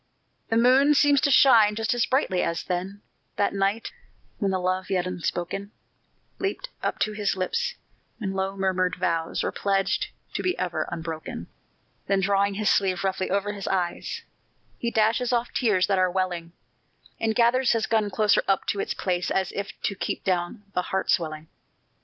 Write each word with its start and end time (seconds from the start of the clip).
The 0.49 0.57
moon 0.57 0.95
seems 0.95 1.21
to 1.21 1.29
shine 1.29 1.75
just 1.75 1.93
as 1.93 2.07
brightly 2.07 2.41
as 2.41 2.63
then, 2.63 3.03
That 3.35 3.53
night, 3.53 3.91
when 4.39 4.49
the 4.49 4.57
love 4.57 4.89
yet 4.89 5.05
unspoken 5.05 5.69
Leaped 6.39 6.69
up 6.81 6.97
to 7.01 7.11
his 7.11 7.35
lips 7.35 7.75
when 8.17 8.33
low 8.33 8.57
murmured 8.57 8.95
vows 8.95 9.43
Were 9.43 9.51
pledged 9.51 10.07
to 10.33 10.41
be 10.41 10.57
ever 10.57 10.87
unbroken. 10.91 11.45
Then 12.07 12.19
drawing 12.19 12.55
his 12.55 12.71
sleeve 12.71 13.03
roughly 13.03 13.29
over 13.29 13.53
his 13.53 13.67
eyes, 13.67 14.23
He 14.79 14.89
dashes 14.89 15.31
off 15.31 15.53
tears 15.53 15.85
that 15.85 15.99
are 15.99 16.09
welling, 16.09 16.53
And 17.19 17.35
gathers 17.35 17.73
his 17.73 17.85
gun 17.85 18.09
closer 18.09 18.41
up 18.47 18.65
to 18.69 18.79
its 18.79 18.95
place 18.95 19.29
As 19.29 19.51
if 19.51 19.79
to 19.83 19.93
keep 19.93 20.23
down 20.23 20.63
the 20.73 20.81
heart 20.81 21.11
swelling. 21.11 21.47